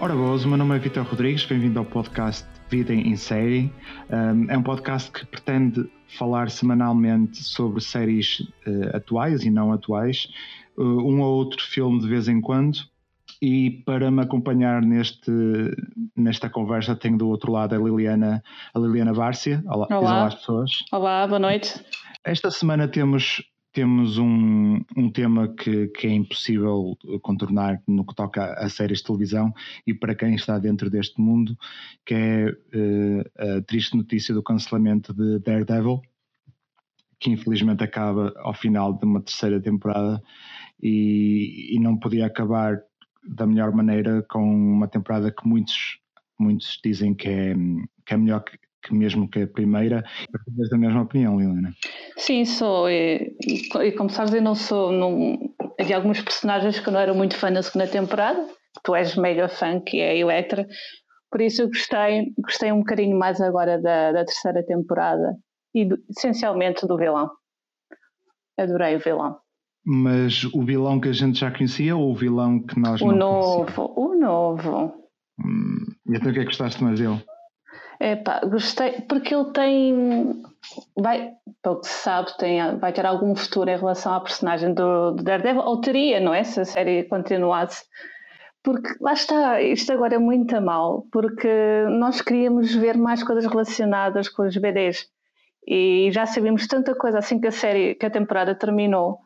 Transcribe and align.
Ora 0.00 0.14
boas, 0.14 0.44
o 0.44 0.48
meu 0.48 0.56
nome 0.56 0.76
é 0.76 0.78
Vitor 0.78 1.04
Rodrigues, 1.04 1.44
bem-vindo 1.44 1.76
ao 1.76 1.84
podcast 1.84 2.46
Vida 2.70 2.94
em 2.94 3.16
Série. 3.16 3.72
Um, 4.08 4.48
é 4.48 4.56
um 4.56 4.62
podcast 4.62 5.10
que 5.10 5.26
pretende 5.26 5.90
falar 6.16 6.50
semanalmente 6.50 7.42
sobre 7.42 7.80
séries 7.80 8.38
uh, 8.64 8.94
atuais 8.96 9.42
e 9.42 9.50
não 9.50 9.72
atuais, 9.72 10.28
uh, 10.76 10.82
um 10.82 11.20
ou 11.20 11.34
outro 11.34 11.60
filme 11.60 11.98
de 11.98 12.06
vez 12.06 12.28
em 12.28 12.40
quando. 12.40 12.78
E 13.42 13.82
para 13.84 14.08
me 14.08 14.22
acompanhar 14.22 14.82
neste, 14.82 15.32
nesta 16.16 16.48
conversa 16.48 16.94
tenho 16.94 17.18
do 17.18 17.28
outro 17.28 17.50
lado 17.50 17.74
a 17.74 17.78
Liliana, 17.78 18.40
a 18.72 18.78
Liliana 18.78 19.12
Bárcia. 19.12 19.64
Olá, 19.66 19.88
olá. 19.90 19.98
olá 19.98 20.26
às 20.26 20.34
pessoas. 20.36 20.70
Olá, 20.92 21.26
boa 21.26 21.40
noite. 21.40 21.74
Esta 22.24 22.52
semana 22.52 22.86
temos 22.86 23.42
temos 23.78 24.18
um, 24.18 24.82
um 24.96 25.08
tema 25.08 25.54
que, 25.54 25.86
que, 25.86 26.08
é 26.08 26.10
impossível 26.10 26.98
contornar 27.22 27.80
no 27.86 28.04
que 28.04 28.12
toca 28.12 28.54
a 28.54 28.68
séries 28.68 28.98
de 28.98 29.04
televisão 29.04 29.54
e 29.86 29.94
para 29.94 30.16
quem 30.16 30.34
está 30.34 30.58
dentro 30.58 30.90
deste 30.90 31.20
mundo, 31.20 31.56
que 32.04 32.12
é 32.12 32.50
uh, 32.50 33.58
a 33.58 33.62
triste 33.62 33.96
notícia 33.96 34.34
do 34.34 34.42
cancelamento 34.42 35.14
de 35.14 35.38
Daredevil, 35.38 36.02
que 37.20 37.30
infelizmente 37.30 37.84
acaba 37.84 38.34
ao 38.38 38.52
final 38.52 38.92
de 38.92 39.04
uma 39.04 39.22
terceira 39.22 39.60
temporada 39.60 40.20
e, 40.82 41.76
e 41.76 41.78
não 41.78 41.96
podia 41.96 42.26
acabar 42.26 42.82
da 43.24 43.46
melhor 43.46 43.70
maneira 43.72 44.26
com 44.28 44.42
uma 44.42 44.88
temporada 44.88 45.30
que 45.30 45.46
muitos, 45.46 46.00
muitos 46.36 46.80
dizem 46.84 47.14
que 47.14 47.28
é, 47.28 47.54
que 48.04 48.14
é 48.14 48.16
melhor 48.16 48.42
que, 48.42 48.58
que 48.82 48.94
mesmo 48.94 49.28
que 49.28 49.42
a 49.42 49.46
primeira, 49.46 50.04
partilhas 50.32 50.70
da 50.70 50.78
mesma 50.78 51.02
opinião, 51.02 51.38
Liliana? 51.38 51.72
Sim, 52.16 52.44
sou. 52.44 52.88
E, 52.88 53.36
e, 53.82 53.92
como 53.92 54.10
sabes, 54.10 54.32
eu 54.32 54.42
não 54.42 54.54
sou. 54.54 54.92
Não, 54.92 55.38
havia 55.78 55.96
alguns 55.96 56.20
personagens 56.20 56.78
que 56.78 56.88
eu 56.88 56.92
não 56.92 57.00
era 57.00 57.14
muito 57.14 57.36
fã 57.36 57.50
na 57.50 57.62
segunda 57.62 57.86
temporada. 57.86 58.46
Tu 58.84 58.94
és 58.94 59.16
mega 59.16 59.48
fã, 59.48 59.80
que 59.80 60.00
é 60.00 60.10
a 60.10 60.16
Electra. 60.16 60.66
Por 61.30 61.40
isso 61.40 61.62
eu 61.62 61.68
gostei, 61.68 62.32
gostei 62.38 62.72
um 62.72 62.78
bocadinho 62.78 63.18
mais 63.18 63.40
agora 63.40 63.80
da, 63.80 64.12
da 64.12 64.24
terceira 64.24 64.64
temporada 64.64 65.36
e 65.74 65.84
do, 65.84 65.98
essencialmente 66.08 66.86
do 66.86 66.96
vilão. 66.96 67.30
Adorei 68.58 68.96
o 68.96 69.00
vilão. 69.00 69.38
Mas 69.84 70.44
o 70.44 70.62
vilão 70.62 71.00
que 71.00 71.08
a 71.08 71.12
gente 71.12 71.38
já 71.38 71.50
conhecia 71.50 71.96
ou 71.96 72.10
o 72.10 72.14
vilão 72.14 72.60
que 72.60 72.78
nós 72.78 73.00
o 73.00 73.06
não 73.06 73.40
novo, 73.40 73.94
O 73.96 74.14
novo, 74.14 74.94
hum, 75.38 75.86
E 76.06 76.16
até 76.16 76.30
o 76.30 76.32
que 76.32 76.40
é 76.40 76.42
que 76.42 76.48
gostaste 76.48 76.82
mais 76.82 76.98
dele? 76.98 77.22
Epá, 78.00 78.40
gostei, 78.44 79.00
porque 79.02 79.34
ele 79.34 79.50
tem, 79.52 80.42
vai, 80.96 81.32
pelo 81.60 81.80
que 81.80 81.88
se 81.88 81.94
sabe, 81.94 82.36
tem, 82.38 82.78
vai 82.78 82.92
ter 82.92 83.04
algum 83.04 83.34
futuro 83.34 83.68
em 83.68 83.76
relação 83.76 84.14
à 84.14 84.20
personagem 84.20 84.72
do, 84.72 85.12
do 85.12 85.22
Daredevil, 85.24 85.62
ou 85.62 85.80
teria, 85.80 86.20
não 86.20 86.32
é? 86.32 86.44
Se 86.44 86.60
a 86.60 86.64
série 86.64 87.04
continuasse. 87.04 87.84
Porque 88.62 88.94
lá 89.00 89.14
está, 89.14 89.60
isto 89.60 89.92
agora 89.92 90.14
é 90.14 90.18
muito 90.18 90.60
mal, 90.60 91.06
porque 91.10 91.48
nós 91.90 92.20
queríamos 92.20 92.72
ver 92.74 92.96
mais 92.96 93.22
coisas 93.22 93.46
relacionadas 93.46 94.28
com 94.28 94.42
os 94.42 94.56
BDs 94.56 95.08
e 95.66 96.10
já 96.12 96.24
sabíamos 96.24 96.66
tanta 96.66 96.94
coisa 96.94 97.18
assim 97.18 97.40
que 97.40 97.46
a 97.46 97.52
série, 97.52 97.94
que 97.94 98.06
a 98.06 98.10
temporada 98.10 98.54
terminou. 98.54 99.18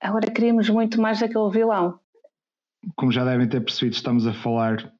Agora 0.00 0.30
queríamos 0.30 0.70
muito 0.70 1.00
mais 1.00 1.20
daquele 1.20 1.50
vilão. 1.50 1.98
Como 2.96 3.12
já 3.12 3.24
devem 3.24 3.48
ter 3.48 3.60
percebido, 3.60 3.94
estamos 3.94 4.26
a 4.26 4.32
falar 4.32 4.90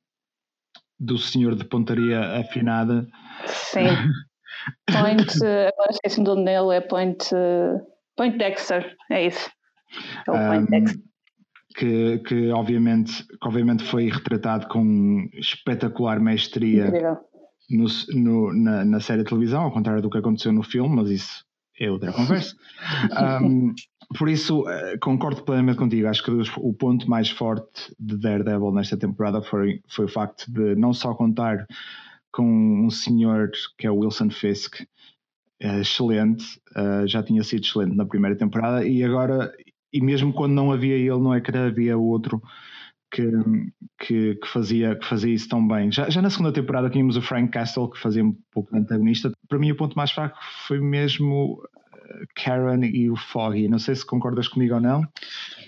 do 1.01 1.19
senhor 1.19 1.56
de 1.56 1.65
pontaria 1.65 2.39
afinada. 2.39 3.06
Sim. 3.47 3.87
Point, 4.87 5.34
agora 5.42 5.91
esqueci-me 5.91 6.27
do 6.27 6.37
nome 6.37 6.75
é 6.75 6.81
Point, 6.83 7.31
Point 8.17 8.37
Dexter, 8.37 8.95
é 9.11 9.27
isso. 9.27 9.51
É 10.29 10.31
o 10.31 10.34
Point 10.34 10.65
um, 10.65 10.67
Dexter. 10.67 11.03
Que, 11.77 12.19
que, 12.19 12.51
obviamente, 12.51 13.25
que 13.27 13.48
obviamente 13.48 13.84
foi 13.84 14.11
retratado 14.11 14.69
com 14.69 15.29
espetacular 15.35 16.20
mestria 16.20 16.91
no, 17.70 17.86
no, 18.13 18.53
na, 18.53 18.85
na 18.85 19.01
série 19.01 19.23
de 19.23 19.29
televisão, 19.29 19.63
ao 19.63 19.73
contrário 19.73 20.03
do 20.03 20.11
que 20.11 20.19
aconteceu 20.19 20.53
no 20.53 20.63
filme, 20.63 20.97
mas 20.97 21.08
isso 21.08 21.45
é 21.79 21.91
outra 21.91 22.13
conversa. 22.13 22.55
um, 23.42 23.73
por 24.17 24.29
isso, 24.29 24.69
eh, 24.69 24.98
concordo 24.98 25.43
plenamente 25.43 25.79
contigo. 25.79 26.09
Acho 26.09 26.25
que 26.25 26.31
o 26.59 26.73
ponto 26.75 27.09
mais 27.09 27.31
forte 27.31 27.95
de 27.98 28.17
Daredevil 28.19 28.73
nesta 28.73 28.97
temporada 28.97 29.41
foi, 29.41 29.81
foi 29.89 30.07
o 30.07 30.09
facto 30.09 30.51
de 30.53 30.75
não 30.75 30.93
só 30.93 31.15
contar 31.15 31.67
com 32.33 32.87
um 32.87 32.91
senhor 32.91 33.51
que 33.79 33.87
é 33.87 33.91
o 33.91 33.98
Wilson 33.98 34.31
Fisk, 34.31 34.83
é 35.61 35.81
excelente, 35.81 36.61
uh, 36.77 37.07
já 37.07 37.23
tinha 37.23 37.43
sido 37.43 37.65
excelente 37.65 37.95
na 37.95 38.07
primeira 38.07 38.37
temporada, 38.37 38.87
e 38.87 39.05
agora, 39.05 39.53
e 39.93 40.01
mesmo 40.01 40.33
quando 40.33 40.55
não 40.55 40.73
havia 40.73 40.97
ele, 40.97 41.21
não 41.21 41.35
é 41.35 41.41
que 41.41 41.57
havia 41.57 41.98
outro 41.98 42.41
que, 43.13 43.31
que, 43.98 44.35
que, 44.37 44.48
fazia, 44.48 44.97
que 44.97 45.07
fazia 45.07 45.35
isso 45.35 45.48
tão 45.48 45.67
bem. 45.67 45.91
Já, 45.92 46.09
já 46.09 46.23
na 46.23 46.31
segunda 46.31 46.53
temporada 46.53 46.89
tínhamos 46.89 47.17
o 47.17 47.23
Frank 47.23 47.51
Castle, 47.51 47.91
que 47.91 47.98
fazia 47.98 48.25
um 48.25 48.35
pouco 48.53 48.73
de 48.73 48.79
antagonista. 48.79 49.33
Para 49.48 49.59
mim, 49.59 49.71
o 49.73 49.77
ponto 49.77 49.97
mais 49.97 50.13
fraco 50.13 50.39
foi 50.67 50.81
mesmo 50.81 51.61
Karen 52.35 52.85
e 52.85 53.11
o 53.11 53.17
Foggy. 53.17 53.69
Não 53.69 53.79
sei 53.79 53.95
se 53.95 54.07
concordas 54.07 54.48
comigo 54.48 54.75
ou 54.75 54.81
não. 54.81 55.03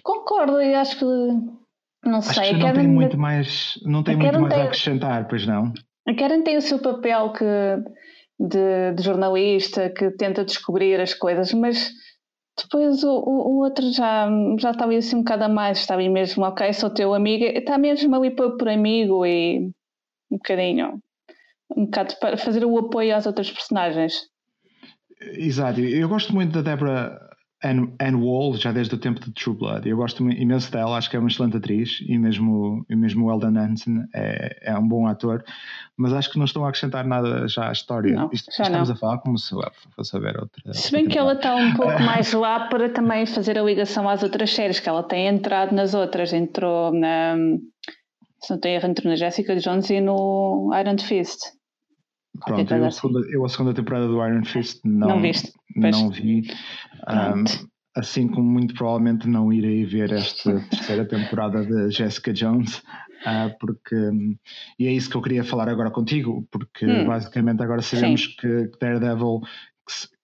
Concordo, 0.03 0.61
e 0.61 0.75
acho 0.75 0.99
que 0.99 1.05
não 2.05 2.19
acho 2.19 2.35
sei. 2.35 2.55
Que 2.55 2.59
não 2.59 2.73
tem 2.73 2.89
muito 2.89 3.19
mais, 3.19 3.81
não 3.85 4.03
tem 4.03 4.17
muito 4.17 4.41
mais 4.41 4.55
tem, 4.55 4.63
a 4.63 4.65
acrescentar, 4.65 5.29
pois 5.29 5.47
não? 5.47 5.73
A 6.07 6.15
Karen 6.15 6.43
tem 6.43 6.57
o 6.57 6.63
seu 6.63 6.79
papel 6.79 7.33
que, 7.33 7.45
de, 8.39 8.93
de 8.95 9.03
jornalista 9.03 9.89
que 9.91 10.11
tenta 10.11 10.45
descobrir 10.45 11.01
as 11.01 11.15
coisas, 11.15 11.53
mas 11.53 11.93
depois 12.61 13.03
o, 13.03 13.11
o, 13.11 13.53
o, 13.53 13.63
outro 13.63 13.91
já, 13.93 14.29
já 14.59 14.73
estava 14.73 14.95
assim 14.95 15.17
um 15.17 15.21
bocado 15.21 15.45
a 15.45 15.49
mais, 15.49 15.79
estava 15.79 16.01
aí 16.01 16.09
mesmo, 16.09 16.45
ok, 16.45 16.73
sou 16.73 16.91
teu 16.91 17.15
amigo, 17.15 17.45
está 17.45 17.79
mesmo 17.79 18.15
ali 18.15 18.31
por, 18.31 18.57
por 18.57 18.69
amigo 18.69 19.25
e 19.25 19.71
um 20.31 20.37
bocadinho, 20.37 20.99
um 21.77 21.85
bocado 21.87 22.15
para 22.21 22.37
fazer 22.37 22.65
o 22.65 22.79
apoio 22.79 23.15
às 23.15 23.27
outras 23.27 23.51
personagens. 23.51 24.32
Exato, 25.33 25.81
eu 25.81 26.09
gosto 26.09 26.35
muito 26.35 26.53
da 26.53 26.71
Deborah 26.71 27.33
Ann, 27.65 27.95
Ann 28.01 28.17
Wall, 28.17 28.57
já 28.57 28.73
desde 28.73 28.95
o 28.95 28.99
tempo 28.99 29.21
de 29.21 29.31
True 29.31 29.57
Blood. 29.57 29.89
Eu 29.89 29.97
gosto 29.97 30.29
imenso 30.29 30.71
dela, 30.73 30.97
acho 30.97 31.09
que 31.09 31.17
é 31.17 31.19
uma 31.19 31.29
excelente 31.29 31.57
atriz 31.57 32.03
e 32.07 32.19
mesmo, 32.19 32.85
e 32.91 32.97
mesmo 32.97 33.27
o 33.27 33.31
Eldon 33.31 33.57
Hansen 33.57 34.05
é, 34.13 34.73
é 34.73 34.77
um 34.77 34.87
bom 34.87 35.07
ator, 35.07 35.45
mas 35.97 36.13
acho 36.13 36.31
que 36.31 36.39
não 36.39 36.45
estão 36.45 36.65
a 36.65 36.69
acrescentar 36.69 37.07
nada 37.07 37.47
já 37.47 37.69
à 37.69 37.73
história. 37.73 38.15
Não, 38.15 38.31
Isto, 38.33 38.51
já 38.57 38.65
estamos 38.65 38.89
não. 38.89 38.97
a 38.97 38.99
falar 38.99 39.19
como 39.19 39.39
se 39.39 39.55
fosse 39.95 40.17
haver 40.17 40.41
outra. 40.41 40.75
Se 40.75 40.91
bem 40.91 41.03
outra 41.03 41.13
que 41.13 41.19
ela 41.19 41.33
está 41.35 41.55
um 41.55 41.75
pouco 41.75 41.99
mais 42.03 42.33
lá 42.33 42.69
para 42.69 42.89
também 42.89 43.27
fazer 43.27 43.57
a 43.57 43.63
ligação 43.63 44.09
às 44.09 44.23
outras 44.25 44.53
séries, 44.53 44.81
que 44.81 44.89
ela 44.89 45.05
tem 45.05 45.29
entrado 45.29 45.73
nas 45.73 45.95
outras, 45.95 46.33
entrou 46.33 46.93
na. 46.93 47.37
Se 48.41 48.51
não 48.51 48.59
tenho 48.59 48.75
erro, 48.75 48.89
entrou 48.89 49.09
na 49.09 49.17
Jessica 49.17 49.55
Jones 49.55 49.89
e 49.89 50.01
no 50.01 50.73
Iron 50.75 50.99
Fist. 50.99 51.39
Pronto, 52.41 52.75
eu 52.75 52.85
a, 52.85 52.91
segunda, 52.91 53.21
eu 53.31 53.45
a, 53.45 53.49
segunda, 53.49 53.75
temporada 53.75 54.09
do 54.09 54.27
Iron 54.27 54.45
Fist 54.45 54.81
não, 54.85 55.09
não, 55.09 55.21
viste, 55.21 55.53
não 55.77 56.11
vi. 56.11 56.51
Um, 57.09 57.45
assim 57.95 58.27
como 58.27 58.49
muito 58.49 58.75
provavelmente 58.75 59.29
não 59.29 59.53
irei 59.53 59.85
ver 59.85 60.13
esta 60.13 60.61
terceira 60.71 61.05
temporada 61.05 61.65
de 61.65 61.91
Jessica 61.91 62.33
Jones, 62.33 62.79
uh, 62.79 63.57
porque 63.61 63.97
e 64.79 64.87
é 64.87 64.93
isso 64.93 65.11
que 65.11 65.17
eu 65.17 65.23
queria 65.23 65.45
falar 65.45 65.69
agora 65.69 65.91
contigo, 65.91 66.47
porque 66.51 66.87
hum. 66.87 67.07
basicamente 67.07 67.63
agora 67.63 67.83
sabemos 67.83 68.23
Sim. 68.23 68.37
que 68.39 68.71
Daredevil 68.81 69.41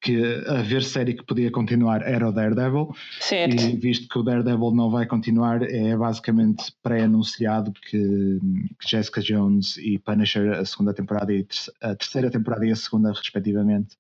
que 0.09 0.43
a 0.47 0.63
ver 0.63 0.83
série 0.83 1.13
que 1.13 1.23
podia 1.23 1.51
continuar 1.51 2.01
era 2.01 2.27
o 2.27 2.33
Daredevil 2.33 2.95
certo. 3.21 3.63
e 3.63 3.77
visto 3.77 4.09
que 4.09 4.19
o 4.19 4.23
Daredevil 4.23 4.71
não 4.71 4.91
vai 4.91 5.05
continuar 5.05 5.63
é 5.63 5.95
basicamente 5.95 6.73
pré-anunciado 6.83 7.73
que, 7.73 8.39
que, 8.81 8.89
Jessica 8.89 9.21
Jones 9.21 9.77
e 9.77 9.99
Punisher 9.99 10.53
a 10.53 10.65
segunda 10.65 10.95
temporada 10.95 11.31
e 11.31 11.47
a 11.83 11.95
terceira 11.95 12.31
temporada 12.31 12.65
e 12.65 12.73
a 12.73 12.77
segunda 12.77 13.11
respectivamente 13.11 13.97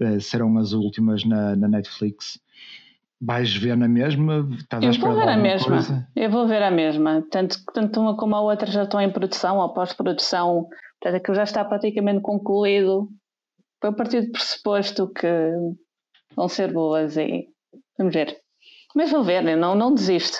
uh, 0.00 0.18
serão 0.18 0.56
as 0.56 0.72
últimas 0.72 1.24
na, 1.26 1.54
na, 1.54 1.68
Netflix 1.68 2.40
vais 3.20 3.54
ver 3.54 3.76
na 3.76 3.88
mesma? 3.88 4.48
Estás 4.58 4.82
eu 4.82 4.92
vou 4.98 5.14
ver 5.14 5.28
a 5.28 5.36
mesma 5.36 5.68
coisa? 5.68 6.08
eu 6.16 6.30
vou 6.30 6.48
ver 6.48 6.62
a 6.62 6.70
mesma 6.70 7.22
tanto, 7.30 7.58
tanto 7.74 8.00
uma 8.00 8.16
como 8.16 8.34
a 8.34 8.40
outra 8.40 8.70
já 8.70 8.84
estão 8.84 8.98
em 8.98 9.12
produção 9.12 9.58
ou 9.58 9.74
pós-produção 9.74 10.68
portanto 10.98 11.20
aquilo 11.20 11.36
já 11.36 11.44
está 11.44 11.62
praticamente 11.62 12.22
concluído 12.22 13.10
a 13.84 13.92
partir 13.92 14.22
do 14.22 14.32
pressuposto 14.32 15.12
que 15.12 15.26
vão 16.34 16.48
ser 16.48 16.72
boas 16.72 17.16
e 17.16 17.48
vamos 17.98 18.14
ver. 18.14 18.36
Mas 18.94 19.10
vou 19.10 19.24
ver, 19.24 19.42
né? 19.42 19.56
não, 19.56 19.74
não 19.74 19.94
desisto. 19.94 20.38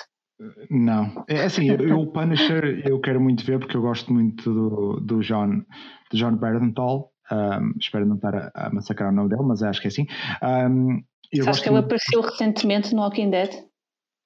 Não, 0.69 1.23
é 1.29 1.45
assim, 1.45 1.69
eu, 1.69 1.99
o 1.99 2.11
Punisher 2.11 2.83
eu 2.85 2.99
quero 2.99 3.21
muito 3.21 3.45
ver 3.45 3.57
porque 3.57 3.77
eu 3.77 3.81
gosto 3.81 4.11
muito 4.11 4.53
do, 4.53 4.99
do 4.99 5.19
John, 5.21 5.63
do 6.11 6.17
John 6.17 6.35
Bernthal. 6.35 7.11
Um, 7.31 7.73
espero 7.79 8.05
não 8.05 8.17
estar 8.17 8.35
a, 8.35 8.51
a, 8.53 8.69
massacrar 8.69 9.11
o 9.11 9.15
nome 9.15 9.29
dele, 9.29 9.43
mas 9.43 9.63
acho 9.63 9.79
que 9.79 9.87
é 9.87 9.89
assim. 9.89 10.05
Um, 10.43 11.01
eu 11.31 11.45
Sabes 11.45 11.61
que 11.61 11.69
ele 11.69 11.75
muito... 11.75 11.85
apareceu 11.85 12.21
recentemente 12.21 12.93
no 12.93 13.01
Walking 13.01 13.29
Dead? 13.31 13.49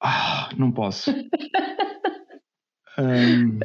Ah, 0.01 0.49
não 0.57 0.71
posso. 0.71 1.11
um, 2.97 3.59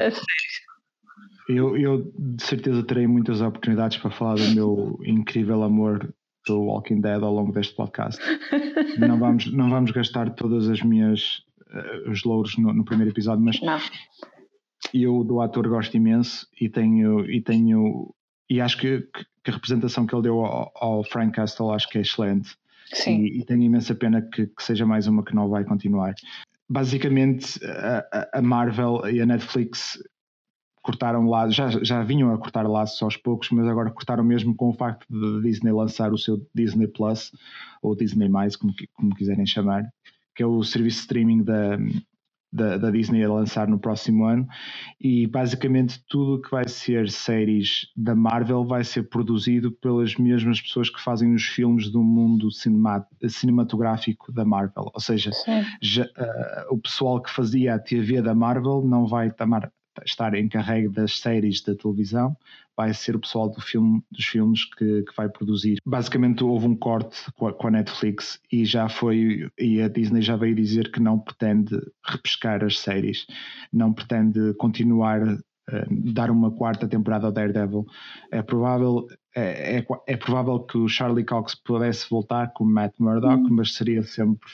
eu, 1.49 1.77
eu 1.77 2.13
de 2.19 2.43
certeza 2.43 2.83
terei 2.83 3.07
muitas 3.07 3.41
oportunidades 3.41 3.99
para 3.99 4.11
falar 4.11 4.37
do 4.37 4.55
meu 4.55 5.01
incrível 5.05 5.63
amor 5.63 6.15
do 6.47 6.63
Walking 6.63 7.01
Dead 7.01 7.23
ao 7.23 7.33
longo 7.33 7.53
deste 7.53 7.75
podcast. 7.75 8.21
não, 8.99 9.19
vamos, 9.19 9.53
não 9.53 9.71
vamos 9.71 9.91
gastar 9.91 10.31
todas 10.35 10.69
as 10.69 10.83
minhas 10.83 11.43
uh, 11.71 12.11
os 12.11 12.25
louros 12.25 12.57
no, 12.57 12.73
no, 12.73 12.85
primeiro 12.85 13.13
episódio, 13.13 13.45
mas 13.45 13.61
não. 13.61 13.79
eu 14.93 15.25
do 15.25 15.41
ator 15.41 15.69
gosto 15.69 15.97
imenso 15.97 16.47
e 16.61 16.69
tenho 16.69 17.29
e 17.31 17.41
tenho 17.41 18.15
e 18.49 18.61
acho 18.61 18.79
que, 18.79 19.01
que 19.43 19.51
a 19.51 19.55
representação 19.55 20.07
que 20.07 20.15
ele 20.15 20.25
deu 20.25 20.45
ao, 20.45 20.71
ao, 20.75 21.05
Frank 21.05 21.33
Castle 21.33 21.73
acho 21.73 21.89
que 21.89 21.99
é 21.99 22.03
excelente. 22.03 22.57
Sim. 22.93 23.23
E, 23.23 23.41
e 23.41 23.45
tenho 23.45 23.63
imensa 23.63 23.95
pena 23.95 24.21
que, 24.21 24.47
que, 24.47 24.63
seja 24.63 24.85
mais 24.85 25.07
uma 25.07 25.25
que 25.25 25.35
não 25.35 25.49
vai 25.49 25.65
continuar. 25.65 26.15
Basicamente, 26.69 27.59
a, 27.65 28.39
a 28.39 28.43
Marvel 28.43 29.01
e 29.09 29.21
a 29.21 29.27
Netflix 29.27 29.99
cortaram 30.85 31.27
lá, 31.27 31.49
já, 31.49 31.71
já 31.83 32.03
vinham 32.03 32.33
a 32.33 32.37
cortar 32.37 32.69
laços 32.69 33.03
aos 33.03 33.17
poucos, 33.17 33.51
mas 33.51 33.67
agora 33.67 33.91
cortaram 33.91 34.23
mesmo 34.23 34.55
com 34.55 34.69
o 34.69 34.75
facto 34.75 35.07
de 35.09 35.41
Disney 35.41 35.73
lançar 35.73 36.13
o 36.13 36.19
seu 36.19 36.47
Disney 36.55 36.87
Plus, 36.87 37.33
ou 37.83 37.97
Disney+, 37.97 38.29
como, 38.61 38.75
como 38.93 39.15
quiserem 39.15 39.47
chamar, 39.47 39.89
que 40.37 40.43
é 40.43 40.47
o 40.47 40.63
serviço 40.63 40.99
de 40.99 41.03
streaming 41.05 41.43
da, 41.43 41.79
da, 42.53 42.77
da, 42.77 42.91
Disney 42.91 43.25
a 43.25 43.33
lançar 43.33 43.67
no 43.67 43.79
próximo 43.79 44.27
ano. 44.27 44.47
E 45.01 45.27
basicamente 45.27 46.05
tudo 46.07 46.43
que 46.43 46.51
vai 46.51 46.69
ser 46.69 47.11
séries 47.11 47.87
da 47.97 48.15
Marvel 48.15 48.63
vai 48.67 48.85
ser 48.85 49.09
produzido 49.09 49.73
pelas 49.73 50.17
mesmas 50.17 50.61
pessoas 50.61 50.91
que 50.91 51.01
fazem 51.01 51.35
os 51.35 51.45
filmes 51.45 51.91
do 51.91 52.03
mundo 52.03 52.51
cinematográfico 53.27 54.31
da 54.31 54.45
Marvel, 54.45 54.91
ou 54.93 55.01
seja, 55.01 55.31
já, 55.81 56.05
uh, 56.05 56.75
o 56.75 56.79
pessoal 56.79 57.23
que 57.23 57.31
fazia 57.31 57.75
a 57.75 57.79
TV 57.79 58.21
da 58.21 58.35
Marvel 58.35 58.83
não 58.85 59.07
vai 59.07 59.31
tomar, 59.31 59.73
estar 60.05 60.35
encarregue 60.35 60.89
das 60.89 61.19
séries 61.19 61.63
da 61.63 61.75
televisão, 61.75 62.37
vai 62.77 62.93
ser 62.93 63.15
o 63.17 63.21
pessoal 63.21 63.49
do 63.49 63.61
filme, 63.61 64.03
dos 64.11 64.25
filmes 64.25 64.65
que, 64.65 65.03
que 65.03 65.17
vai 65.17 65.29
produzir. 65.29 65.79
Basicamente 65.87 66.43
houve 66.43 66.67
um 66.67 66.77
corte 66.77 67.31
com 67.37 67.47
a, 67.47 67.53
com 67.53 67.69
a, 67.69 67.71
Netflix 67.71 68.41
e 68.51 68.65
já 68.65 68.89
foi 68.89 69.49
e 69.59 69.81
a 69.81 69.89
Disney 69.89 70.23
já 70.23 70.37
veio 70.37 70.55
dizer 70.55 70.91
que 70.91 71.01
não 71.01 71.19
pretende 71.19 71.81
repescar 72.05 72.65
as 72.65 72.79
séries, 72.79 73.27
não 73.73 73.93
pretende 73.93 74.55
continuar 74.55 75.21
Uh, 75.67 76.13
dar 76.13 76.31
uma 76.31 76.51
quarta 76.51 76.87
temporada 76.87 77.25
ao 77.25 77.33
Daredevil. 77.33 77.87
É 78.31 78.43
provável, 78.43 79.07
é, 79.35 79.79
é, 79.79 79.87
é, 80.07 80.15
provável 80.15 80.61
que 80.61 80.77
o 80.77 80.87
Charlie 80.87 81.25
Cox 81.25 81.55
pudesse 81.55 82.07
voltar 82.11 82.53
com 82.53 82.65
o 82.65 82.67
Matt 82.67 82.93
Murdock, 82.99 83.45
hum. 83.45 83.49
mas 83.51 83.73
seria 83.73 84.03
sempre 84.03 84.47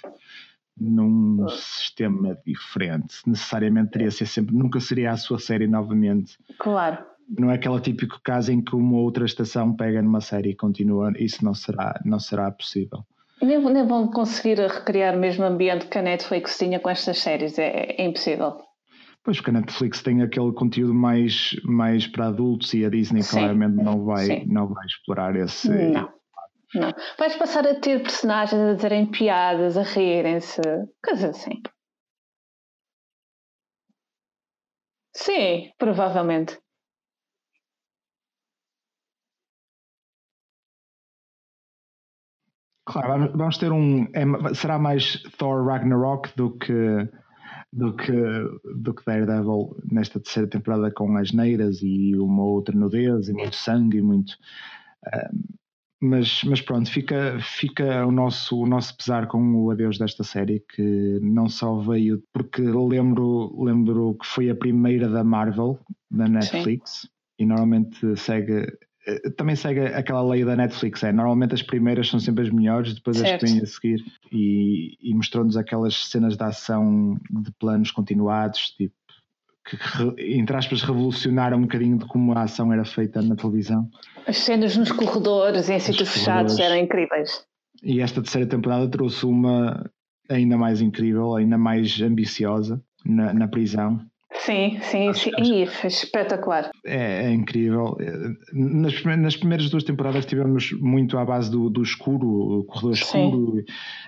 num 0.81 1.47
sistema 1.49 2.39
diferente. 2.47 3.17
Necessariamente 3.27 3.91
teria 3.91 4.11
ser 4.11 4.27
sempre, 4.27 4.55
nunca 4.55 4.81
seria 4.81 5.13
a 5.13 5.17
sua 5.17 5.39
série 5.39 5.67
novamente. 5.67 6.39
Claro. 6.59 6.99
Não 7.39 7.51
é 7.51 7.55
aquele 7.55 7.81
típico 7.81 8.19
caso 8.25 8.51
em 8.51 8.61
que 8.61 8.75
uma 8.75 8.99
outra 8.99 9.25
estação 9.25 9.75
pega 9.77 10.03
numa 10.03 10.21
série 10.21 10.51
e 10.51 10.57
continua, 10.57 11.13
isso 11.17 11.45
não 11.45 11.55
será, 11.55 12.01
não 12.05 12.19
será 12.19 12.51
possível. 12.51 13.05
Nem, 13.41 13.59
nem 13.73 13.87
vão 13.87 14.09
conseguir 14.09 14.59
recriar 14.59 15.17
o 15.17 15.21
mesmo 15.21 15.45
ambiente 15.45 15.87
que 15.87 15.99
a 15.99 16.03
Netflix 16.03 16.59
tinha 16.59 16.81
com 16.81 16.91
estas 16.91 17.19
séries, 17.19 17.59
é, 17.59 17.95
é 17.97 18.05
impossível. 18.05 18.59
Pois, 19.23 19.37
porque 19.37 19.51
a 19.51 19.61
Netflix 19.61 20.03
tem 20.03 20.23
aquele 20.23 20.53
conteúdo 20.53 20.95
mais, 20.95 21.55
mais 21.63 22.07
para 22.07 22.29
adultos 22.29 22.73
e 22.75 22.85
a 22.85 22.89
Disney 22.89 23.23
Sim. 23.23 23.39
claramente 23.39 23.77
não 23.77 24.05
vai, 24.05 24.45
não 24.47 24.67
vai 24.67 24.87
explorar 24.87 25.37
esse, 25.37 25.69
não. 25.69 26.20
Não. 26.75 26.93
Vais 27.19 27.37
passar 27.37 27.67
a 27.67 27.75
ter 27.81 28.03
personagens 28.03 28.61
a 28.61 28.75
dizerem 28.75 29.11
piadas, 29.11 29.77
a 29.77 29.83
rirem-se, 29.83 30.61
coisas 31.05 31.37
assim. 31.37 31.63
Sim, 35.15 35.73
provavelmente. 35.79 36.59
Claro, 42.87 43.31
vamos 43.37 43.57
ter 43.59 43.71
um. 43.73 44.05
É, 44.15 44.55
será 44.55 44.79
mais 44.79 45.23
Thor 45.39 45.65
Ragnarok 45.65 46.31
do 46.37 46.57
que, 46.59 46.73
do 47.73 47.95
que, 47.95 48.13
do 48.83 48.95
que 48.95 49.05
Daredevil 49.05 49.77
nesta 49.91 50.19
terceira 50.21 50.49
temporada 50.49 50.91
com 50.93 51.17
as 51.17 51.33
neiras 51.33 51.83
e 51.83 52.17
uma 52.17 52.43
outra 52.43 52.75
nudez 52.77 53.29
e 53.29 53.33
muito 53.33 53.55
sangue 53.55 53.99
e 53.99 54.03
muito. 54.03 54.35
Um, 55.07 55.61
mas, 56.01 56.43
mas 56.45 56.63
pronto, 56.63 56.91
fica, 56.91 57.39
fica 57.41 58.07
o, 58.07 58.11
nosso, 58.11 58.59
o 58.59 58.67
nosso 58.67 58.97
pesar 58.97 59.27
com 59.27 59.55
o 59.55 59.71
adeus 59.71 59.99
desta 59.99 60.25
série, 60.25 60.65
que 60.75 61.21
não 61.21 61.47
só 61.47 61.77
veio, 61.77 62.23
porque 62.33 62.63
lembro, 62.63 63.63
lembro 63.63 64.15
que 64.15 64.27
foi 64.27 64.49
a 64.49 64.55
primeira 64.55 65.09
da 65.09 65.23
Marvel, 65.23 65.79
da 66.11 66.27
Netflix, 66.27 67.03
Sim. 67.03 67.09
e 67.41 67.47
normalmente 67.47 68.17
segue. 68.17 68.67
Eh, 69.07 69.31
também 69.37 69.55
segue 69.55 69.81
aquela 69.81 70.23
lei 70.23 70.43
da 70.43 70.57
Netflix, 70.57 71.03
é 71.03 71.13
normalmente 71.13 71.53
as 71.55 71.63
primeiras 71.63 72.09
são 72.09 72.19
sempre 72.19 72.45
as 72.45 72.51
melhores, 72.51 72.95
depois 72.95 73.19
certo. 73.19 73.45
as 73.45 73.51
que 73.51 73.57
vêm 73.57 73.63
a 73.63 73.67
seguir 73.67 74.05
e, 74.33 74.99
e 75.03 75.15
mostrou-nos 75.15 75.57
aquelas 75.57 76.09
cenas 76.09 76.35
de 76.35 76.43
ação 76.43 77.19
de 77.31 77.53
planos 77.59 77.91
continuados, 77.91 78.71
tipo 78.71 78.95
que, 79.65 79.77
entre 80.37 80.57
aspas, 80.57 80.83
revolucionaram 80.83 81.59
um 81.59 81.63
bocadinho 81.63 81.99
de 81.99 82.07
como 82.07 82.33
a 82.33 82.43
ação 82.43 82.73
era 82.73 82.85
feita 82.85 83.23
na 83.23 83.37
televisão. 83.37 83.89
As 84.27 84.39
cenas 84.39 84.77
nos 84.77 84.93
corredores, 84.93 85.69
em 85.69 85.79
sítios 85.79 86.09
fechados, 86.09 86.59
eram 86.59 86.77
incríveis. 86.77 87.45
E 87.83 88.01
esta 88.01 88.23
terceira 88.23 88.49
temporada 88.49 88.89
trouxe 88.89 89.25
uma 89.25 89.91
ainda 90.29 90.57
mais 90.57 90.81
incrível, 90.81 91.35
ainda 91.35 91.59
mais 91.59 92.01
ambiciosa 92.01 92.83
na, 93.05 93.33
na 93.33 93.49
prisão. 93.49 94.01
Sim, 94.33 94.79
sim, 94.83 95.09
acho, 95.09 95.25
sim. 95.25 95.63
Acho, 95.63 95.73
foi 95.73 95.89
espetacular. 95.89 96.71
É, 96.87 97.27
é, 97.27 97.33
incrível. 97.33 97.97
Nas, 98.53 99.03
nas 99.05 99.37
primeiras 99.37 99.69
duas 99.69 99.85
temporadas 99.85 100.25
tivemos 100.25 100.73
muito 100.73 101.19
à 101.19 101.25
base 101.25 101.51
do, 101.51 101.69
do 101.69 101.83
escuro, 101.83 102.61
o 102.61 102.65
corredor 102.65 102.93
escuro. 102.93 103.57
Sim. 103.57 103.65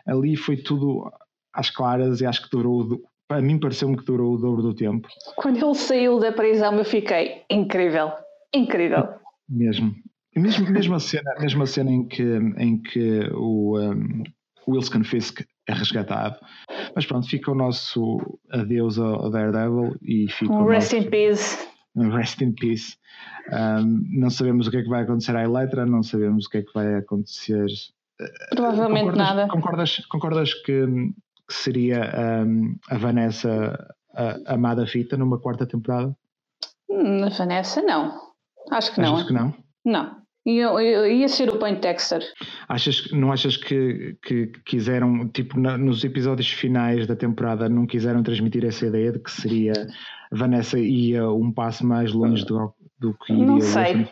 Ali 0.06 0.36
foi 0.36 0.56
tudo 0.56 1.10
às 1.52 1.70
claras 1.70 2.20
e 2.20 2.26
acho 2.26 2.42
que 2.44 2.56
durou 2.56 3.02
a 3.28 3.40
mim 3.40 3.58
pareceu-me 3.58 3.96
que 3.96 4.04
durou 4.04 4.34
o 4.34 4.38
dobro 4.38 4.62
do 4.62 4.74
tempo. 4.74 5.08
Quando 5.36 5.64
ele 5.64 5.74
saiu 5.74 6.18
da 6.18 6.32
prisão, 6.32 6.76
eu 6.76 6.84
fiquei 6.84 7.42
incrível, 7.50 8.12
incrível. 8.54 9.08
Mesmo. 9.48 9.94
Mesmo, 10.34 10.70
mesmo, 10.70 10.94
a, 10.94 11.00
cena, 11.00 11.30
mesmo 11.38 11.62
a 11.62 11.66
cena 11.66 11.90
em 11.90 12.08
que, 12.08 12.22
em 12.56 12.80
que 12.80 13.28
o 13.34 13.78
um, 13.78 14.22
Wilson 14.66 15.04
Fisk 15.04 15.42
é 15.68 15.74
resgatado. 15.74 16.36
Mas 16.94 17.04
pronto, 17.04 17.28
fica 17.28 17.50
o 17.50 17.54
nosso 17.54 18.18
adeus 18.50 18.98
ao 18.98 19.30
Daredevil 19.30 19.94
e 20.00 20.30
fica 20.30 20.52
um 20.52 20.64
rest 20.64 20.94
nosso, 20.94 21.06
in 21.06 21.10
peace. 21.10 21.68
Rest 21.96 22.40
in 22.40 22.52
peace. 22.52 22.96
Um, 23.52 24.06
não 24.20 24.30
sabemos 24.30 24.66
o 24.66 24.70
que 24.70 24.78
é 24.78 24.82
que 24.82 24.88
vai 24.88 25.02
acontecer 25.02 25.36
à 25.36 25.42
Eletra, 25.42 25.84
não 25.84 26.02
sabemos 26.02 26.46
o 26.46 26.48
que 26.48 26.58
é 26.58 26.62
que 26.62 26.72
vai 26.72 26.94
acontecer. 26.94 27.66
Provavelmente 28.54 29.10
concordas, 29.10 29.28
nada. 29.28 29.48
Concordas, 29.48 30.06
concordas 30.06 30.54
que 30.54 30.62
que 30.62 31.12
seria 31.50 32.44
um, 32.46 32.76
a 32.90 32.96
Vanessa 32.96 33.94
a, 34.14 34.54
amada 34.54 34.86
fita 34.86 35.16
numa 35.16 35.40
quarta 35.40 35.66
temporada? 35.66 36.14
Hum, 36.88 37.24
a 37.24 37.28
Vanessa 37.28 37.82
não. 37.82 38.18
Acho 38.70 38.94
que 38.94 39.00
não. 39.00 39.26
que 39.26 39.32
não? 39.32 39.54
Não. 39.84 40.22
Ia, 40.44 41.08
ia 41.08 41.28
ser 41.28 41.48
o 41.50 41.58
Point 41.58 41.80
Dexter. 41.80 42.20
Achas, 42.68 43.10
não 43.12 43.30
achas 43.30 43.56
que, 43.56 44.16
que 44.24 44.46
quiseram, 44.66 45.28
tipo, 45.28 45.58
na, 45.58 45.78
nos 45.78 46.02
episódios 46.02 46.50
finais 46.50 47.06
da 47.06 47.14
temporada, 47.14 47.68
não 47.68 47.86
quiseram 47.86 48.24
transmitir 48.24 48.64
essa 48.64 48.86
ideia 48.86 49.12
de 49.12 49.20
que 49.20 49.30
seria 49.30 49.72
Vanessa 50.32 50.78
ia 50.78 51.30
um 51.30 51.52
passo 51.52 51.86
mais 51.86 52.12
longe 52.12 52.44
do, 52.44 52.74
do 52.98 53.14
que 53.14 53.32
iria 53.32 53.46
Não 53.46 53.60
sei. 53.60 54.06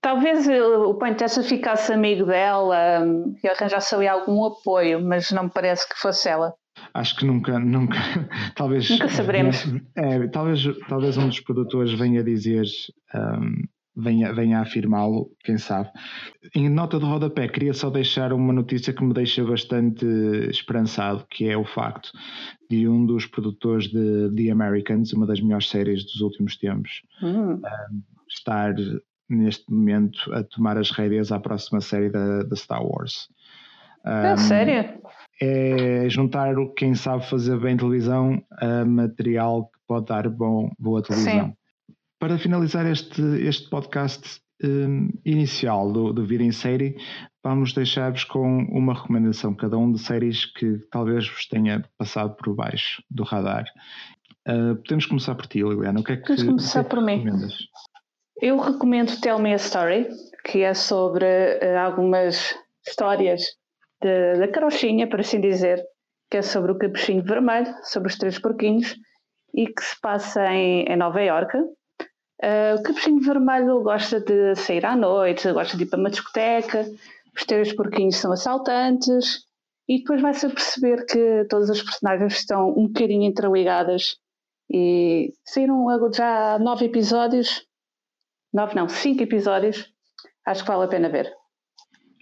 Talvez 0.00 0.46
o 0.46 0.94
Point 0.94 1.18
Dexter 1.18 1.42
ficasse 1.42 1.92
amigo 1.92 2.26
dela 2.26 3.04
hum, 3.04 3.34
e 3.42 3.48
arranjasse 3.48 3.94
ali 3.94 4.06
algum 4.06 4.44
apoio, 4.44 5.00
mas 5.04 5.32
não 5.32 5.44
me 5.44 5.50
parece 5.50 5.88
que 5.88 5.98
fosse 5.98 6.28
ela 6.28 6.54
acho 6.94 7.16
que 7.16 7.24
nunca, 7.24 7.58
nunca, 7.58 7.96
talvez. 8.54 8.88
Nunca 8.88 9.08
saberemos. 9.08 9.64
É, 9.94 10.26
talvez, 10.28 10.62
talvez 10.88 11.16
um 11.16 11.28
dos 11.28 11.40
produtores 11.40 11.92
venha 11.92 12.22
dizer, 12.22 12.64
um, 13.14 13.62
venha, 13.96 14.32
venha 14.32 14.58
a 14.58 14.62
afirmá-lo, 14.62 15.30
quem 15.44 15.58
sabe. 15.58 15.90
Em 16.54 16.68
nota 16.68 16.98
de 16.98 17.04
rodapé, 17.04 17.48
queria 17.48 17.74
só 17.74 17.90
deixar 17.90 18.32
uma 18.32 18.52
notícia 18.52 18.92
que 18.92 19.04
me 19.04 19.14
deixa 19.14 19.44
bastante 19.44 20.06
esperançado, 20.50 21.26
que 21.30 21.48
é 21.48 21.56
o 21.56 21.64
facto 21.64 22.10
de 22.70 22.88
um 22.88 23.04
dos 23.04 23.26
produtores 23.26 23.88
de 23.88 24.30
The 24.34 24.50
Americans, 24.50 25.12
uma 25.12 25.26
das 25.26 25.40
melhores 25.40 25.68
séries 25.68 26.04
dos 26.04 26.20
últimos 26.20 26.56
tempos, 26.56 27.02
hum. 27.22 27.54
um, 27.54 27.62
estar 28.28 28.74
neste 29.28 29.70
momento 29.72 30.32
a 30.32 30.42
tomar 30.42 30.76
as 30.76 30.90
rédeas 30.90 31.32
à 31.32 31.40
próxima 31.40 31.80
série 31.80 32.10
da, 32.10 32.42
da 32.42 32.56
Star 32.56 32.84
Wars. 32.84 33.28
É 34.04 34.34
um, 34.34 34.36
sério? 34.36 35.01
É 35.44 36.08
juntar 36.08 36.54
quem 36.76 36.94
sabe 36.94 37.28
fazer 37.28 37.58
bem 37.58 37.76
televisão 37.76 38.40
a 38.52 38.84
material 38.84 39.64
que 39.64 39.80
pode 39.88 40.06
dar 40.06 40.28
bom, 40.28 40.70
boa 40.78 41.02
televisão. 41.02 41.48
Sim. 41.48 41.56
Para 42.20 42.38
finalizar 42.38 42.86
este, 42.86 43.20
este 43.44 43.68
podcast 43.68 44.40
um, 44.62 45.10
inicial 45.24 45.90
do, 45.90 46.12
do 46.12 46.24
Vida 46.24 46.44
em 46.44 46.52
Série, 46.52 46.96
vamos 47.42 47.72
deixar-vos 47.72 48.22
com 48.22 48.58
uma 48.70 48.94
recomendação, 48.94 49.52
cada 49.52 49.76
um 49.76 49.90
de 49.90 49.98
séries 49.98 50.44
que 50.44 50.78
talvez 50.92 51.28
vos 51.28 51.48
tenha 51.48 51.84
passado 51.98 52.36
por 52.36 52.54
baixo 52.54 53.02
do 53.10 53.24
radar. 53.24 53.64
Uh, 54.46 54.76
podemos 54.76 55.06
começar 55.06 55.34
por 55.34 55.46
ti, 55.46 55.58
Liliana. 55.58 55.98
O 55.98 56.04
que 56.04 56.12
é 56.12 56.16
que, 56.18 56.22
Podemos 56.22 56.44
começar 56.44 56.84
que 56.84 56.90
por 56.90 57.02
mim. 57.02 57.24
Eu 58.40 58.60
recomendo 58.60 59.20
Tell 59.20 59.40
Me 59.40 59.54
a 59.54 59.56
Story, 59.56 60.06
que 60.44 60.60
é 60.60 60.72
sobre 60.72 61.24
uh, 61.24 61.78
algumas 61.84 62.54
histórias 62.86 63.42
da 64.38 64.48
carochinha, 64.48 65.08
por 65.08 65.20
assim 65.20 65.40
dizer, 65.40 65.82
que 66.30 66.38
é 66.38 66.42
sobre 66.42 66.72
o 66.72 66.78
capuchinho 66.78 67.22
vermelho, 67.22 67.74
sobre 67.84 68.08
os 68.08 68.16
três 68.16 68.38
porquinhos, 68.38 68.96
e 69.54 69.66
que 69.66 69.82
se 69.82 70.00
passa 70.00 70.46
em, 70.46 70.84
em 70.84 70.96
Nova 70.96 71.22
Iorque. 71.22 71.58
Uh, 71.58 72.74
o 72.76 72.82
Capuchinho 72.82 73.20
Vermelho 73.20 73.82
gosta 73.82 74.18
de 74.18 74.56
sair 74.56 74.84
à 74.84 74.96
noite, 74.96 75.52
gosta 75.52 75.76
de 75.76 75.84
ir 75.84 75.86
para 75.86 76.00
uma 76.00 76.10
discoteca, 76.10 76.84
os 77.36 77.44
três 77.44 77.72
porquinhos 77.72 78.16
são 78.16 78.32
assaltantes, 78.32 79.44
e 79.88 79.98
depois 79.98 80.20
vai-se 80.20 80.48
perceber 80.48 81.04
que 81.06 81.46
todas 81.48 81.70
as 81.70 81.82
personagens 81.82 82.34
estão 82.34 82.70
um 82.70 82.88
bocadinho 82.88 83.22
interligadas. 83.22 84.16
E 84.68 85.34
saíram 85.44 85.86
já 86.12 86.58
nove 86.58 86.86
episódios, 86.86 87.64
nove 88.52 88.74
não, 88.74 88.88
cinco 88.88 89.22
episódios, 89.22 89.92
acho 90.46 90.62
que 90.64 90.68
vale 90.68 90.84
a 90.84 90.88
pena 90.88 91.08
ver. 91.08 91.32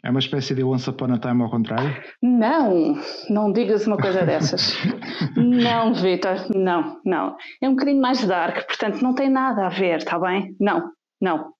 É 0.02 0.10
uma 0.10 0.20
espécie 0.20 0.54
de 0.54 0.64
Once 0.64 0.88
Upon 0.88 1.12
a 1.12 1.18
Time 1.18 1.42
ao 1.42 1.50
contrário? 1.50 1.94
Não, 2.22 2.96
não 3.28 3.52
digas 3.52 3.86
uma 3.86 3.98
coisa 3.98 4.24
dessas. 4.24 4.74
não, 5.36 5.92
Vitor, 5.92 6.36
não, 6.56 7.00
não. 7.04 7.36
É 7.62 7.68
um 7.68 7.72
bocadinho 7.72 8.00
mais 8.00 8.24
dark, 8.24 8.66
portanto 8.66 9.02
não 9.02 9.14
tem 9.14 9.28
nada 9.28 9.66
a 9.66 9.68
ver, 9.68 9.98
está 9.98 10.18
bem? 10.18 10.56
Não, 10.58 10.90
não. 11.20 11.52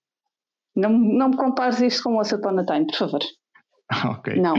Não, 0.75 0.89
não 0.89 1.29
me 1.29 1.37
compares 1.37 1.81
isto 1.81 2.03
com 2.03 2.17
Once 2.17 2.33
Upon 2.33 2.59
a 2.59 2.65
Time, 2.65 2.87
por 2.87 2.95
favor. 2.95 3.19
Ok. 4.05 4.35
Não, 4.37 4.55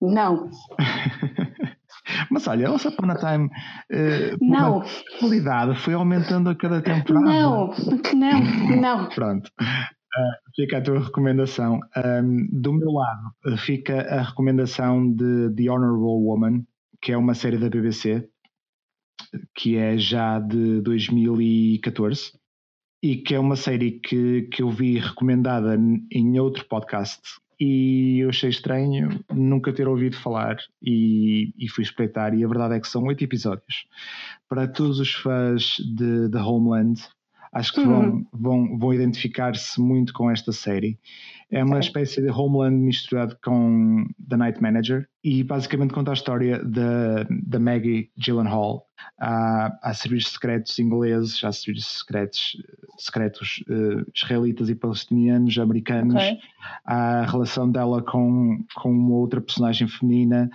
não. 0.00 0.48
Mas 2.30 2.46
olha, 2.46 2.70
Once 2.70 2.86
Upon 2.88 3.10
a 3.10 3.16
Time, 3.16 3.46
uh, 3.46 4.36
não. 4.40 4.82
qualidade 5.18 5.78
foi 5.80 5.94
aumentando 5.94 6.50
a 6.50 6.54
cada 6.54 6.80
temporada. 6.80 7.26
Não, 7.26 7.74
não, 8.14 8.76
não. 8.80 9.08
Pronto. 9.14 9.50
Uh, 10.16 10.50
fica 10.54 10.78
a 10.78 10.80
tua 10.80 11.00
recomendação. 11.00 11.80
Um, 11.96 12.48
do 12.50 12.72
meu 12.72 12.90
lado, 12.90 13.58
fica 13.58 14.00
a 14.02 14.22
recomendação 14.22 15.12
de 15.12 15.50
The 15.54 15.70
Honorable 15.70 16.24
Woman, 16.24 16.66
que 17.02 17.12
é 17.12 17.16
uma 17.16 17.34
série 17.34 17.58
da 17.58 17.68
BBC, 17.68 18.28
que 19.54 19.76
é 19.76 19.98
já 19.98 20.38
de 20.38 20.80
2014 20.80 22.32
e 23.02 23.16
que 23.16 23.34
é 23.34 23.38
uma 23.38 23.56
série 23.56 23.92
que, 24.00 24.42
que 24.52 24.62
eu 24.62 24.70
vi 24.70 24.98
recomendada 24.98 25.78
em 26.10 26.38
outro 26.40 26.64
podcast 26.66 27.20
e 27.58 28.18
eu 28.20 28.28
achei 28.28 28.50
estranho 28.50 29.24
nunca 29.32 29.72
ter 29.72 29.88
ouvido 29.88 30.16
falar 30.16 30.56
e, 30.82 31.54
e, 31.56 31.68
fui 31.70 31.82
espreitar 31.82 32.34
e 32.34 32.44
a 32.44 32.48
verdade 32.48 32.74
é 32.74 32.80
que 32.80 32.88
são 32.88 33.04
oito 33.04 33.24
episódios 33.24 33.86
para 34.48 34.68
todos 34.68 35.00
os 35.00 35.12
fãs 35.14 35.76
de, 35.78 36.28
de 36.28 36.36
Homeland 36.36 37.00
acho 37.52 37.72
que 37.72 37.80
uhum. 37.80 37.86
vão, 37.86 38.26
vão, 38.32 38.78
vão 38.78 38.94
identificar-se 38.94 39.80
muito 39.80 40.12
com 40.12 40.30
esta 40.30 40.52
série. 40.52 40.98
É 41.50 41.62
uma 41.62 41.78
espécie 41.78 42.20
de 42.20 42.28
Homeland 42.28 42.76
misturado 42.76 43.36
com 43.42 44.04
The 44.28 44.36
Night 44.36 44.60
Manager 44.60 45.08
e 45.22 45.44
basicamente 45.44 45.94
conta 45.94 46.10
a 46.10 46.14
história 46.14 46.58
da, 46.64 47.24
da 47.30 47.60
Maggie 47.60 48.10
Gyllenhaal. 48.16 48.84
Há, 49.20 49.78
há 49.80 49.94
serviços 49.94 50.32
secretos 50.32 50.76
ingleses, 50.80 51.42
há 51.44 51.52
serviços 51.52 51.98
secretos, 51.98 52.56
secretos 52.98 53.62
uh, 53.68 54.04
israelitas 54.12 54.68
e 54.68 54.74
palestinianos, 54.74 55.56
americanos. 55.56 56.16
Okay. 56.16 56.38
Há 56.84 57.20
a 57.20 57.26
relação 57.26 57.70
dela 57.70 58.02
com, 58.02 58.64
com 58.74 58.90
uma 58.90 59.14
outra 59.14 59.40
personagem 59.40 59.86
feminina. 59.86 60.50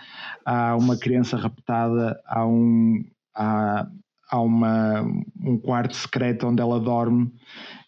Há 0.46 0.76
uma 0.76 0.98
criança 0.98 1.38
raptada. 1.38 2.20
Há 2.26 2.46
um. 2.46 3.02
Há, 3.34 3.88
há 4.32 4.42
uma, 4.42 5.02
um 5.44 5.58
quarto 5.58 5.96
secreto 5.96 6.48
onde 6.48 6.62
ela 6.62 6.80
dorme 6.80 7.32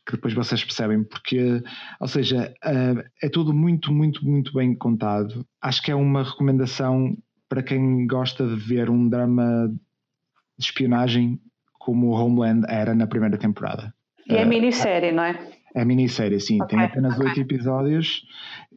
que 0.06 0.14
depois 0.14 0.34
vocês 0.34 0.62
percebem, 0.64 1.04
porque, 1.04 1.64
ou 2.00 2.08
seja, 2.08 2.54
uh, 2.66 3.04
é 3.22 3.30
tudo 3.30 3.54
muito, 3.54 3.92
muito, 3.94 4.26
muito 4.26 4.54
bem 4.54 4.76
contado. 4.76 5.46
Acho 5.62 5.82
que 5.82 5.92
é 5.92 5.96
uma 5.96 6.24
recomendação 6.24 7.18
para 7.48 7.64
quem 7.64 8.06
gosta 8.06 8.46
de 8.46 8.56
ver 8.56 8.90
um 8.90 9.08
drama 9.08 9.74
de 10.58 10.66
espionagem 10.66 11.40
como 11.80 12.08
o 12.08 12.12
Homeland 12.12 12.66
era 12.68 12.94
na 12.94 13.08
primeira 13.08 13.38
temporada. 13.38 13.94
E 14.28 14.36
é 14.36 14.44
uh, 14.44 14.48
minissérie, 14.48 15.12
não 15.14 15.24
é? 15.24 15.40
É 15.74 15.86
minissérie, 15.86 16.40
sim. 16.40 16.62
Okay, 16.62 16.78
Tem 16.78 16.86
apenas 16.86 17.18
oito 17.18 17.32
okay. 17.32 17.44
episódios. 17.44 18.24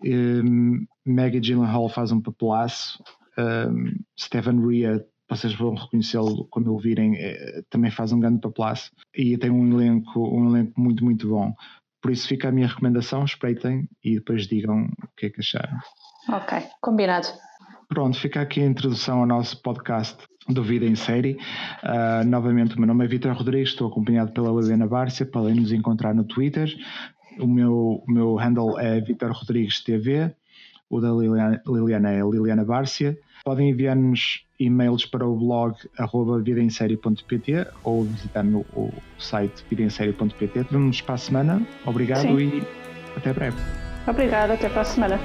Um, 0.05 0.87
Maggie 1.05 1.41
Gyllenhaal 1.41 1.89
faz 1.89 2.13
um 2.13 2.21
papelaço. 2.21 3.03
Um, 3.37 3.93
Stephen 4.19 4.67
Rea 4.67 5.05
vocês 5.29 5.55
vão 5.55 5.75
reconhecê-lo 5.75 6.47
quando 6.51 6.73
o 6.75 6.79
virem, 6.79 7.17
é, 7.17 7.63
também 7.69 7.91
faz 7.91 8.13
um 8.13 8.21
grande 8.21 8.41
papelaço 8.41 8.93
e 9.15 9.37
tem 9.37 9.51
um 9.51 9.67
elenco, 9.73 10.21
um 10.21 10.49
elenco 10.49 10.81
muito, 10.81 11.05
muito 11.05 11.29
bom. 11.29 11.53
Por 12.01 12.13
isso 12.13 12.29
fica 12.29 12.49
a 12.49 12.53
minha 12.53 12.69
recomendação, 12.69 13.25
espreitem 13.25 13.89
e 14.05 14.15
depois 14.15 14.47
digam 14.47 14.85
o 14.85 15.09
que 15.17 15.27
é 15.27 15.31
que 15.31 15.41
acharam. 15.41 15.77
Ok, 16.29 16.63
combinado. 16.81 17.29
Pronto, 17.89 18.19
fica 18.19 18.41
aqui 18.41 18.61
a 18.61 18.67
introdução 18.67 19.21
ao 19.21 19.27
nosso 19.27 19.61
podcast 19.63 20.17
do 20.49 20.63
Vida 20.63 20.85
em 20.85 20.95
Série. 20.95 21.37
Uh, 21.83 22.25
novamente, 22.27 22.77
o 22.77 22.79
meu 22.79 22.87
nome 22.87 23.05
é 23.05 23.09
Vitor 23.09 23.33
Rodrigues, 23.33 23.71
estou 23.71 23.89
acompanhado 23.89 24.33
pela 24.33 24.51
Liliana 24.51 24.87
Bárcia, 24.87 25.27
podem 25.27 25.55
nos 25.55 25.73
encontrar 25.73 26.15
no 26.15 26.25
Twitter. 26.25 26.73
O 27.41 27.47
meu, 27.47 28.03
o 28.07 28.11
meu 28.11 28.35
handle 28.37 28.79
é 28.79 29.01
Vitor 29.01 29.33
Rodrigues 29.33 29.83
TV, 29.83 30.35
o 30.89 31.01
da 31.01 31.11
Liliana, 31.11 31.63
Liliana 31.67 32.11
é 32.11 32.21
Liliana 32.23 32.65
Bárcia. 32.65 33.19
Podem 33.47 33.71
enviar-nos 33.71 34.45
e-mails 34.59 35.07
para 35.07 35.25
o 35.25 35.37
blog 35.37 35.77
arroba 35.97 36.41
vidaemsérie.pt 36.41 37.65
ou 37.85 38.03
visitar 38.03 38.43
no 38.43 38.67
o 38.75 38.93
site 39.21 39.65
vidaemsérie.pt. 39.71 40.67
Vemos 40.69 41.01
para 41.01 41.15
a 41.15 41.19
semana. 41.19 41.63
Obrigado 41.85 42.23
Sim. 42.23 42.37
e 42.37 42.63
até 43.17 43.33
breve. 43.33 43.57
Obrigada, 44.05 44.55
até 44.55 44.69
para 44.69 44.81
a 44.81 44.85
semana. 44.85 45.21